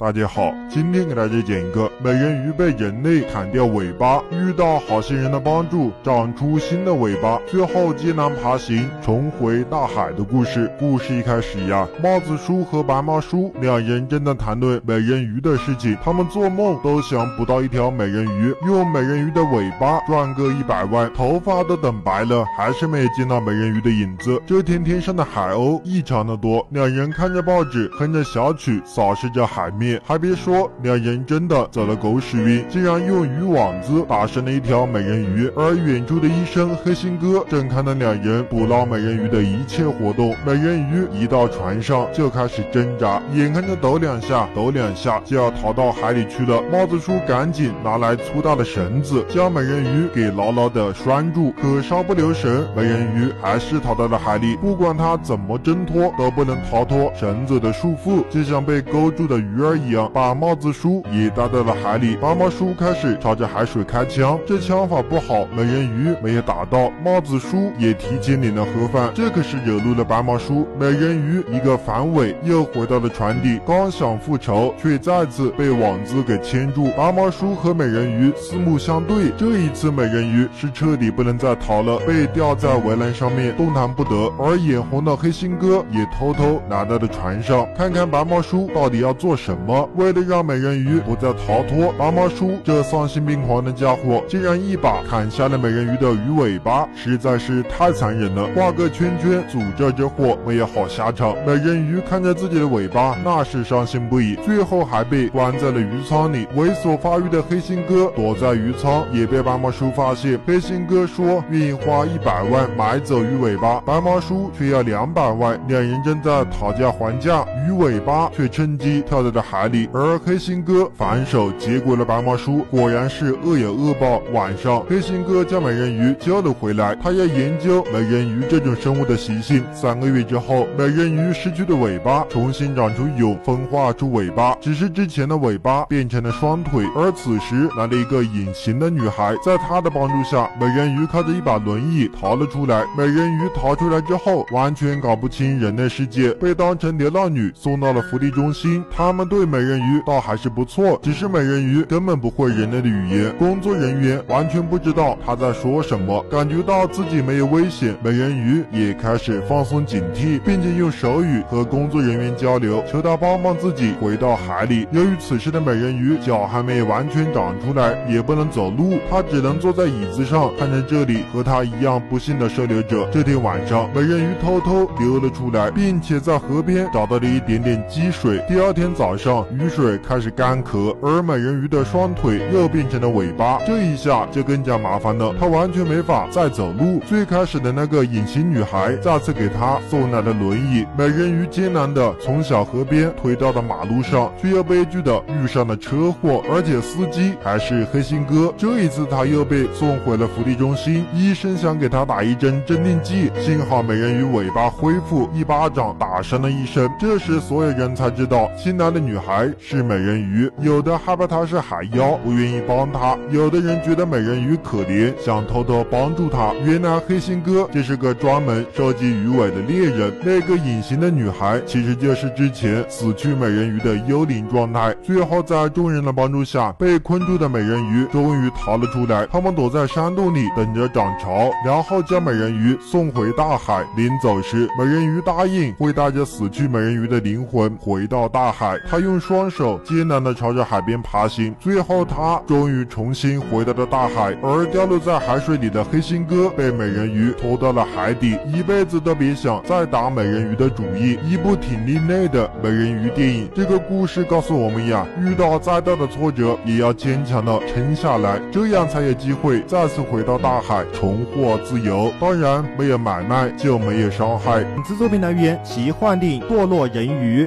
[0.00, 10.70] 大家好，今天给大家讲一个美人鱼被人类砍掉尾巴，遇到好心人的帮助，长出新的尾巴，最后艰难爬行，重回大海的故事。
[10.78, 24.40] 故事一开始呀，帽子叔和白毛叔两人正在谈论美人鱼的事情，他们做梦都想捕到一条美人鱼，用美人鱼的尾巴赚个一百万，头发都等白了，还是没有见到美人鱼的影子。
[24.46, 29.87] 这天天上的海鸥异常的多，两人看着报纸，哼着小曲，扫视着海面。
[30.04, 35.48] 还别说，两人真的走了狗屎运，竟然用渔网子打生了一条美人鱼。
[35.54, 40.34] 而远处的医生黑心哥正看到两人捕捞美人鱼的一切活动。
[40.44, 46.60] 美人鱼一到船上就开始挣扎，眼看着抖两下、抖两下就要逃到海里去了。
[46.72, 51.52] 帽子叔赶紧拿来粗大的绳子，将美人鱼给牢牢的拴住。
[51.60, 54.56] 可稍不留神，美人鱼还是逃到了海里。
[54.56, 60.10] 不管他怎么挣脱，都不能逃脱绳子的束缚，就像被勾住的鱼儿一样。
[60.12, 70.66] 把帽子叔也带到了海里，白毛叔开始朝着海水开枪，这枪法不好，美人鱼没有打到，帽子叔也提前领了盒饭，这可是惹怒了白毛叔。
[70.78, 76.88] 美人鱼一个反尾，又回到了船底，刚想复仇，却再次被网子给牵住。
[76.96, 84.32] 白毛叔和美人鱼四目相对，这一次美人鱼是彻底不能再逃了，被吊在围栏上面动弹不得。
[84.38, 89.67] 而眼红的黑心哥也偷偷来到了船上，看看白毛叔到底要做什么。
[89.96, 98.48] 为了让美人鱼不再逃脱，白毛叔这丧心病狂的家伙竟然一把砍下了美人鱼的鱼尾巴，实在是太残忍了！
[98.54, 101.34] 画个圈圈，诅咒这货没有好下场。
[101.46, 106.46] 美人鱼看着自己的尾巴，那是伤心不已，最后还被关在了鱼舱里。
[106.56, 110.38] 猥琐发育的黑心哥躲在鱼舱，也被白毛叔发现。
[110.46, 115.60] 黑心哥说愿意花一百万买走鱼尾巴，白毛叔却要两百万。
[115.66, 119.88] 两人正在讨价还价，鱼尾巴却趁机跳到了海里。
[119.92, 124.22] 而黑心哥反手接过了白毛叔，果然是恶有恶报。
[124.32, 129.64] 晚上，黑心哥将美人鱼交了回来，他要研究美人鱼这种生物的习性。
[129.72, 136.84] 三个月之后，美人鱼失去的尾巴重新长出蛹，分化出尾巴，只是之前的尾巴变成了双腿。
[136.94, 142.84] 而此时来了一个隐形的女孩，在她的帮助下，美人鱼靠着一把轮椅逃了出来。
[142.96, 148.84] 美人鱼逃出来之后，完全搞不清人类世界，被当成流浪女送到了福利中心。
[148.94, 156.22] 他们对美人鱼倒还是不错，只是美人鱼根本不会人类的语言，工作人员完全不知道他在说什么。
[156.30, 164.86] 感觉到自己没有危险，美人鱼也开始放松警惕，并且用手语和工作人员交流，求他帮帮自己回到海里。
[164.92, 173.08] 由于此时的美人鱼脚还没完全长出来，也不能走路，她只能坐在椅子上，看着这里和她一样不幸的收留者。
[173.10, 178.42] 这天晚上，美人鱼偷偷溜了出来，并且在河边找到了一点点积水。
[178.48, 179.68] 第二天早上，雨。
[179.78, 186.98] 水开始干涸，而美人鱼的双腿又变成了尾巴，这一下就更加麻烦了，她完全没法再走路。
[187.06, 198.52] 最开始的那个隐形女孩再次给她送来了轮椅，美人鱼艰难的从小河边推到了马路上，却又悲剧的遇上了车祸，而且司机还是黑心哥。
[198.56, 206.90] 这一次她又被送回了福利中心，医生想给她打一针镇定剂，幸好美人鱼尾巴恢复，一巴掌打打伤了医生。
[206.98, 209.48] 这时所有人才知道新来的女孩。
[209.60, 216.52] 是美人鱼，有的害怕她是海妖，不愿意帮她；有的人觉得美人鱼可怜，想偷偷帮助她。
[216.64, 224.92] 原来黑心哥就是个专门收集鱼尾的猎人，那个隐形的女孩其实就是之前死去美人鱼的幽灵状态。
[225.00, 229.24] 最后在众人的帮助下，被困住的美人鱼终于逃了出来。
[229.30, 233.86] 他们躲在山洞里等着涨潮，然后将美人鱼送回大海。
[233.96, 238.78] 临走时，美人鱼答应会带带着死去美人鱼的灵魂回到大海。
[238.88, 239.48] 他用双。
[239.50, 244.36] 手艰难地朝着海边爬行，最后他终于重新回到了大海。
[244.42, 251.18] 而掉落在海水里的黑心哥被美人鱼拖到了海底，一辈子都别想再打美人鱼的主意。
[251.24, 253.48] 一部挺另类的美人鱼电影。
[253.54, 262.12] 这个故事告诉我们呀，遇到再大的挫折也要坚强的撑下来，这样才有机会再次回到大海，重获自由。
[262.20, 264.62] 当然，没有买卖就没有伤害。
[264.74, 267.44] 本次作品来源：奇幻电影《堕落人鱼》。